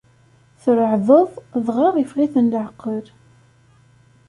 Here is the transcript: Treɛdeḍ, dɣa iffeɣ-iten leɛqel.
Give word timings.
Treɛdeḍ, 0.61 1.29
dɣa 1.65 1.89
iffeɣ-iten 2.03 2.51
leɛqel. 2.51 3.05